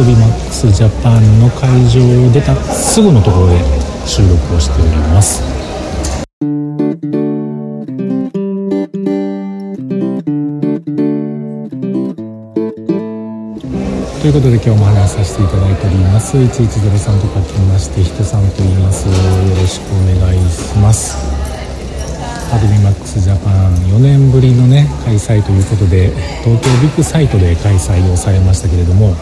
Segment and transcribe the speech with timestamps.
[0.00, 3.60] Adobe Max Japan の会場を出たすぐのところで
[4.06, 5.42] 収録をしております。
[14.22, 16.34] ということで今日も話させていただいております。
[16.34, 19.06] 1103と書きましてひとさんと言います。
[19.06, 19.12] よ
[19.54, 21.18] ろしくお願いします。
[22.54, 26.08] アドビマックスジャパン4年ぶりのね開催ということで
[26.42, 29.14] 東京ビッグサイトで開催をされましたけれども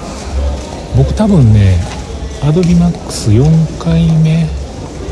[0.97, 1.79] 僕多分ね
[2.43, 3.45] アドビマックス4
[3.79, 4.47] 回目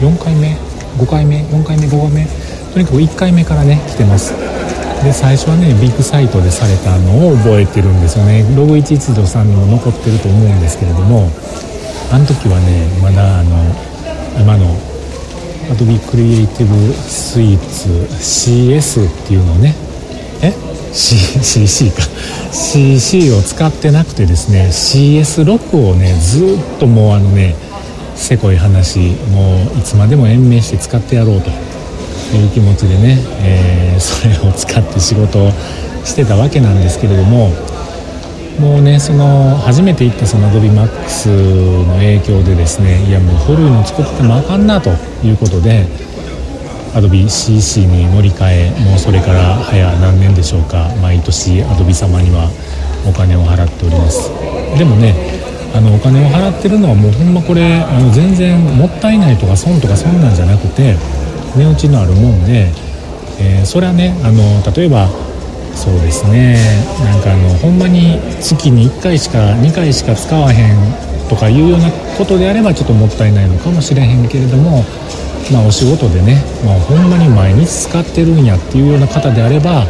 [0.01, 0.57] 4回目
[0.99, 2.27] 5回目4回目5回目
[2.73, 4.35] とにかく1回目からね来てます。
[5.05, 8.43] で最初はねビッグサイトでされたのを覚えてるんですよね。
[8.57, 11.31] ログ110さんにも残ってると思うんですけれども
[12.11, 13.51] あの時はねまだあの
[14.41, 14.75] 今の
[15.69, 16.67] Adobe Creative
[17.07, 17.59] Suite
[18.19, 19.75] CS っていうのをね
[20.43, 20.53] え？
[20.97, 22.03] CCC か。
[22.53, 27.55] CC を使ってなくてですね CS6 をねずっともうあのね
[28.15, 31.51] せこい話もういつまでも延命して使ってやろうと
[32.35, 35.51] いう気持ちでね、えー、それを使って仕事を
[36.05, 37.51] してたわけなんですけれども
[38.59, 44.91] もうねその初めて行ったその AdobeMax の影響でですねいやもう古いの作っててもあかんなと
[45.23, 45.87] いうことで
[46.95, 52.51] AdobeCC に乗り換えもうそれから早何年でしょうか毎年 Adobe 様には
[53.07, 54.31] お金を払っております。
[54.79, 55.15] でもね
[55.75, 60.97] あのお金を払ってるのはもうほんまこれあの全然もったいないとか損とかそんなんじゃなくて
[61.57, 62.71] 値打ちのあるもんで、
[63.41, 64.41] えー、それはねあの
[64.73, 65.09] 例えば
[65.75, 66.57] そうですね
[67.05, 74.85] なんかあのほんまに月に1回しか2回しか使わへんとかいうようなことであればちょっともったいないのかもしれへんけれども
[75.53, 79.87] まあお仕事でね、まあ、ほんまに毎日使ってるんやっていうような方であれば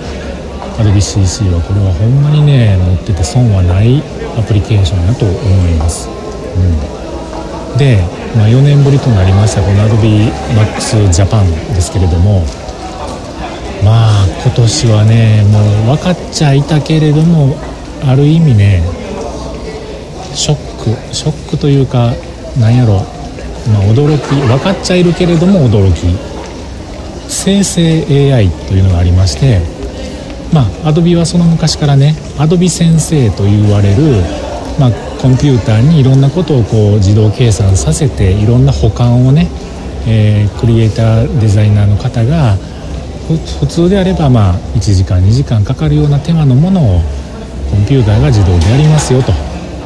[0.78, 4.02] AdobeCC はこれはほんまにね持ってて損はない
[4.39, 6.08] アプリケーションだと思います。
[6.56, 12.45] うん、でまあ、4年ぶりとなりましたこの AdobeMaxJapan ですけれども
[13.83, 17.56] まあ今年はねもう分かっちゃいたけれども
[18.05, 18.83] ある意味ね
[20.34, 22.12] ショックショックというか
[22.61, 23.00] なんやろ、
[23.68, 26.36] まあ、驚き分かっちゃいるけれども驚き。
[27.28, 29.60] 生成 AI というのがありまして
[30.52, 34.22] まあ Adobe はその昔からね Adobe 先生と言われる
[34.78, 34.90] まあ、
[35.22, 39.48] コンピューターにいろんなことをこう自動計算させていろんな保管をね、
[40.06, 42.56] えー、クリエイターデザイナーの方が
[43.27, 47.00] 普通であればまあ1時間2時間かかるような手間のものを
[47.70, 49.33] コンピューターが自動でやりますよと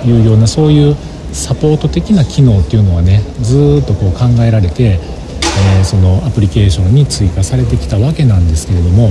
[0.04, 0.97] いうようなそういう
[1.32, 9.10] サポート的な機能っていうのはねずっとこう考えられて、えー、そのアプリケーションに追加されてきたわけなんですけれども、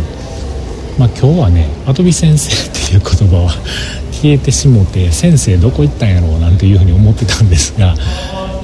[0.98, 3.52] まあ、今日はね「アトビ先生」っていう言葉は
[4.12, 7.96] 消えてしもて先生どこ行ったんやろうなんていうふうに思ってたんですが、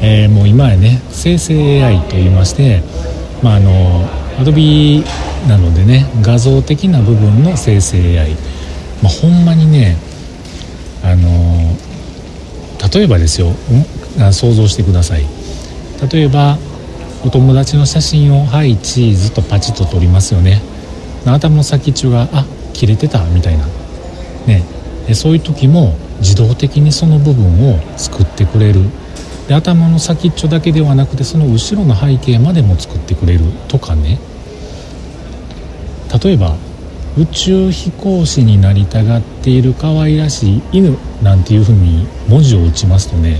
[0.01, 2.81] えー、もう今やね生成 AI といいまして
[3.41, 4.05] まああの
[4.37, 5.03] Adobe
[5.47, 8.31] なのでね画像的な部分の生成 AI、
[9.01, 9.97] まあ、ほんまにね
[11.03, 11.75] あの
[12.93, 13.53] 例えばですよ
[14.31, 15.25] 想像してください。
[16.11, 16.57] 例えば
[17.25, 20.61] お友達の写真を「はいチーズ」とパチッと撮りますよね。
[21.25, 23.65] 頭の先っちょが「あ切れてた」みたいな。
[24.45, 24.63] ね。
[25.13, 28.81] そういう時も自動的にその部分を作ってくれる。
[29.47, 34.19] で頭の先っちょだけではなくてその後ろの背景までも作ってくれるとかね。
[36.23, 36.55] 例えば
[37.17, 43.39] 宇宙飛行士になりたがっている可愛らしい犬なんていうふうに文字を打ちますとね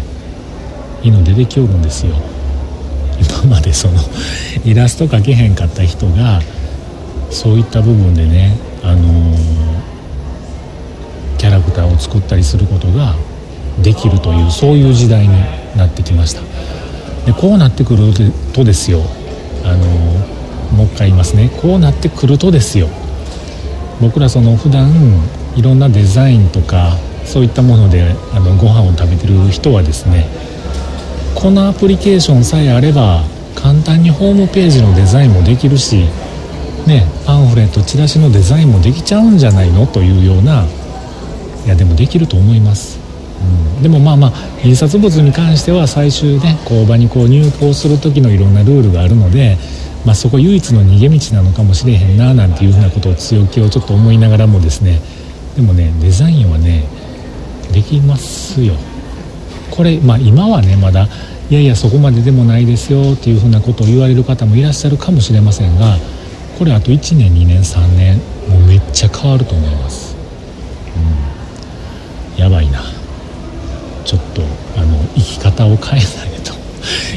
[1.03, 2.15] 犬出てきおるんですよ。
[3.45, 3.99] 今までその
[4.65, 6.41] イラスト描けへんかった人が
[7.29, 9.65] そういった部分でねあのー
[11.37, 13.13] キャラクターを作ったりすることが
[13.83, 15.33] できるというそういう時代に
[15.75, 16.41] なってきました。
[17.25, 18.13] でこうなってくる
[18.53, 19.01] とですよ。
[19.63, 19.85] あの
[20.75, 21.51] もう一回言いますね。
[21.61, 22.87] こうなってくるとですよ。
[24.01, 24.91] 僕らその普段
[25.55, 30.27] いろんなデザインとかそういったものであのご飯を食べてる人はですね
[31.33, 33.23] このアプリケーションさえあれば
[33.55, 36.05] 簡単にホームページのデザインもできるし
[36.87, 40.65] ねパンフレットチラシのデザインもできちゃうんじゃないのというような
[41.65, 42.99] いやでもできると思います、
[43.77, 44.31] うん、でもまあまあ
[44.63, 49.57] 印刷物に関しては最終ね工場にこう入稿する時のいろんなルールがあるので、
[50.05, 55.01] まあ、そこ唯一の逃げ道なのかもしれへんななんていうふうなことを強気をちょっと思いながらもですね
[55.55, 56.83] でもねデザインはね
[57.71, 58.75] できますよ。
[59.71, 61.07] これまあ今はねまだ
[61.49, 65.97] いやいやそこまででもないですよっていうふうなことを言われる方もいらっしゃるかもしれませんが
[66.57, 68.17] これあと1年2年3年
[68.49, 70.15] もうめっちゃ変わると思います。
[72.37, 72.41] うん。
[72.41, 72.81] やばいな。
[74.05, 74.41] ちょっと
[74.77, 76.54] あの生き方を変えないと。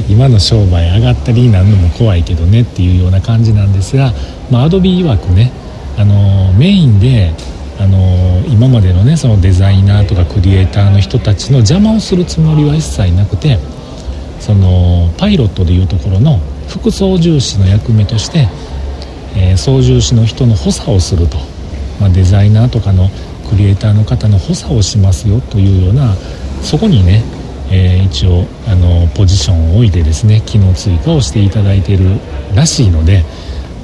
[0.09, 4.13] 今の商売上がったりなんのも怖いけどねっていうような感じなんですが、
[4.51, 5.53] まあ、アドビ曰くね
[5.97, 7.33] あのメインで
[7.81, 13.59] あの今までのねそのデザイナーとかクリエイターの人たちの邪魔をするつもりは一切なくて
[14.41, 18.49] そのパイロットでいうところの副操縦士の役目として、
[19.37, 21.39] えー、操縦士の人の補佐をすると、
[22.01, 23.09] まあ、デザイナーとかの
[23.49, 26.15] クリエイターの方の補佐をしますよというような
[26.63, 27.23] そこにね、
[27.71, 32.19] えー、一応あのポジションを置いてですね機能追加をしていただいている
[32.55, 33.25] らしいので、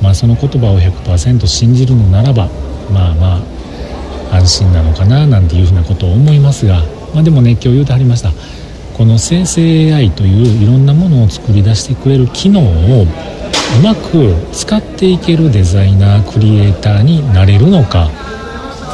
[0.02, 2.48] まあ、その言葉を100%信じるのならば
[2.90, 6.82] まあまあ安心なのかななんていうふうなことを思いますが、
[7.14, 8.30] まあ、でもね今日言うてはりました。
[8.94, 13.06] この生成 AI といういろんなものを作り出してくれる機能をう
[13.82, 18.08] まく使っていけるデザイナークリエイターになれるのか。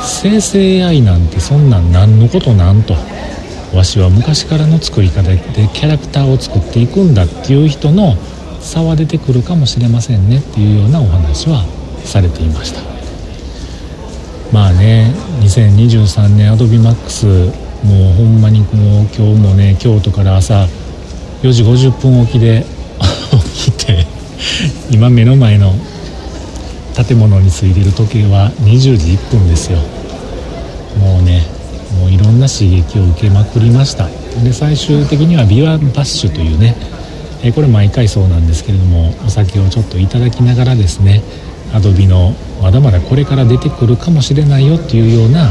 [0.02, 2.94] 生成 AI なんてそんなん何のことなんと。
[3.74, 5.38] わしは昔からの作り方で
[5.72, 8.16] キャラクターを作っていくんだっていう人の
[8.60, 11.64] 差は出てくるかもしれませんねっていうようなお話は
[12.04, 12.80] されていました。
[14.52, 17.46] まあね2023年 AdobeMax
[17.84, 20.66] もうほんまにもう今日もね京都から朝
[21.42, 22.66] 4時50分起きで
[23.64, 24.06] 起きて
[24.90, 25.74] 今目の前の
[26.94, 29.78] 建物についてる時計は20時1分ですよ。
[30.98, 31.59] もうね
[32.00, 34.08] もういろんな刺激を受けまくりました。
[34.42, 36.74] で最終的にはビワバッシュというね
[37.42, 41.22] えこれ毎回そうなんですけれどもお酒をちょっといただきながらですね
[41.72, 45.50] アドビのまだまだこれから出てくるかもしれないよっていうような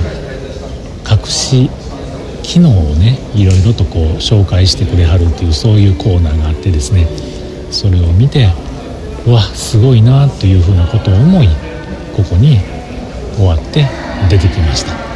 [1.09, 1.69] 隠し
[2.43, 7.07] 機能をねいろいろとこう紹介してくれはるっていうそういうコーナーがあってですね
[7.71, 8.49] それを見て
[9.25, 11.47] うわすごいなっていうふうなことを思い
[12.15, 12.57] ここに
[13.35, 13.85] 終わって
[14.29, 15.08] 出てきました。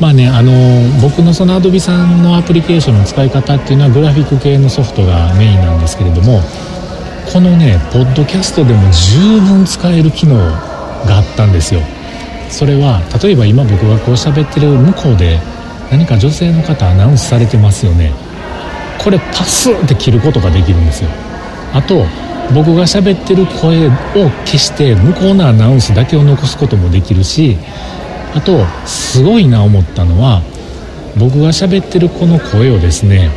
[0.00, 0.52] まあねあの
[1.00, 6.40] 僕のそのアドビさんのアプリケーションの使い方っていうのはグラフィック系のソフトがメインなんですけれども
[7.32, 11.80] このねポッドキャストでも十分使える機能があったんですよ。
[12.48, 15.40] それは例えば今僕がこう喋ってる向こうで
[15.90, 18.12] 何か女性の方アナウンスされてますよね。
[19.02, 21.10] これパスって切ることができるんですよ。
[21.72, 22.06] あと
[22.54, 23.90] 僕が喋ってる声を
[24.44, 27.58] 消して向こうのアナウンスだけを残すこともできるし
[28.36, 30.42] あとすごいな思ったのは
[31.18, 33.30] 僕が喋ってるこの声をですね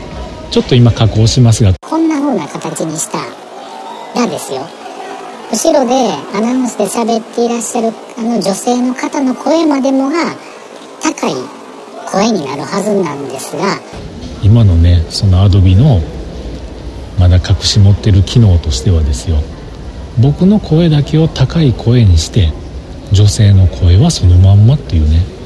[0.51, 3.19] ちょっと今加工しますがこんな風な形にした
[4.19, 4.67] らですよ。
[5.51, 5.95] 後ろで
[6.35, 10.35] アナウンスで喋っていらっしゃるあの女性の方の声までもが
[11.01, 11.33] 高い
[12.11, 13.79] 声になるはずなんですが。
[14.43, 16.01] 今のねそのアドビの
[17.17, 19.37] まだ隠し持ってる機能としてはですよ。
[20.19, 22.51] 僕の声だけを高い声にして
[23.11, 25.39] 女性の声はそのまんまっていうね。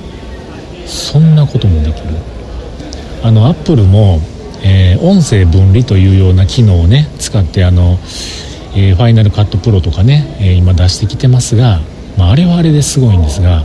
[0.86, 2.08] そんなこともできる。
[3.24, 4.20] あのアップルも、
[4.64, 7.98] えー、音声分離というような機能をね使ってあの、
[8.76, 11.80] えー、ファイナルカットプロとかね、えー、今出してきてますが、
[12.18, 13.64] まあ、あれはあれですごいんですが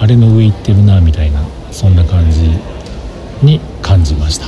[0.00, 2.40] あれの上行ってるなみたいなそんな感じ
[3.42, 4.46] に感じました、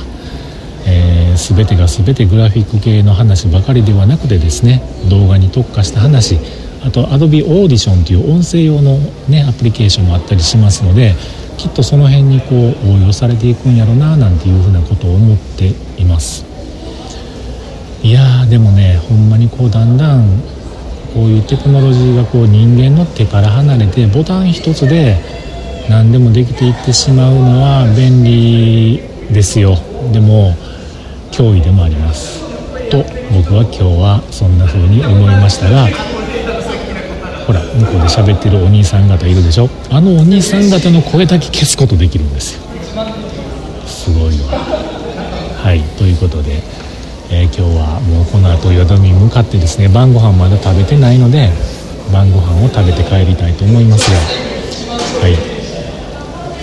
[0.87, 6.39] えー、全てが全てグラフィック系の話ばかりではなくてですね動画に特化した話
[6.83, 11.13] あと Adobe Audition という音声用の、ね、アプリケーションもあったりしますので
[11.57, 15.67] きっとその辺にこう応用されていくんやろななんていうふうなことを思って
[16.01, 16.45] います。
[18.01, 20.41] いやーでもねほんまにこうだんだん
[21.13, 25.17] こういうテクノロジーがこう人間の手から離れてボタン一つで
[25.89, 29.01] 何でもできていってしまうのは便利
[29.33, 29.75] ですよ。
[30.13, 30.53] でも
[31.31, 32.39] 脅威でもあります。
[32.89, 35.87] と僕は今日はそんな風に思いましたが
[37.49, 39.67] ほら向こうで喋ってるお兄さん方いるでしょ？
[39.89, 42.61] あのお兄さん方の声だけ消すことできるんですよ。
[43.87, 44.59] すごいわ。
[45.57, 46.61] はいということで、
[47.31, 51.49] えー、今日はもうこの後宿に向かってですね晩ご飯まだ食べてないので
[52.13, 54.17] 晩ご飯を食べて帰りたいと思いますが
[55.21, 55.33] はい。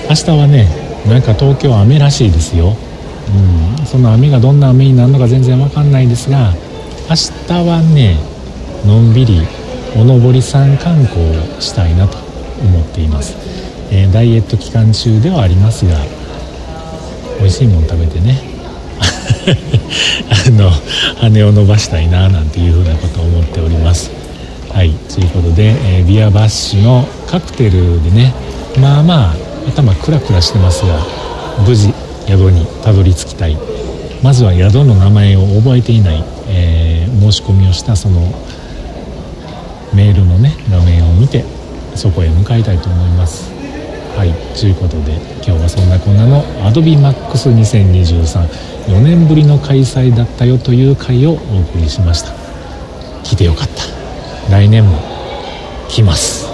[0.09, 0.69] 明日はね
[1.09, 2.77] なんか東京雨らしいですよ、
[3.81, 6.55] うん、その雨がどんな雨になるのか全然わかんないですが
[7.11, 7.17] 明
[7.49, 8.21] 日はね
[8.87, 9.41] のんびり
[9.97, 12.19] おのぼり山観光をしたいなと
[12.61, 13.35] 思っています、
[13.91, 15.97] えー、ダイエット期間中ではありますが
[17.39, 18.41] 美味しいもん食べてね。
[20.31, 20.71] あの
[21.21, 24.11] 羽を伸ばしたいななんていうふうなことを思っております。
[24.73, 28.35] はいということで、えー、ビアバッシュのカクテルでね
[28.81, 29.35] まあまあ
[29.69, 30.99] 頭クラクラしてますが
[31.67, 31.93] 無事
[32.27, 33.57] 宿にたどり着きたい。
[34.23, 38.33] まずは宿の名前を覚えていない、えー、申し込みをしたその
[39.97, 41.43] メールのね画面を見て
[41.95, 43.51] そこへ向かいたいと思います。
[44.15, 45.13] はいということで
[45.45, 48.49] 今日はそんなこんなの AdobeMax2023
[48.87, 52.33] 4年ぶりの開催だったよという回をお送りしました。
[53.25, 53.83] 来てよかった。
[54.51, 54.99] 来年も
[55.89, 56.46] 来ます。